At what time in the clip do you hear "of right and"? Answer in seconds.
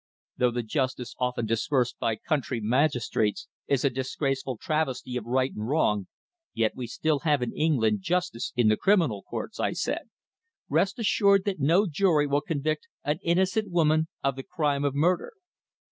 5.15-5.67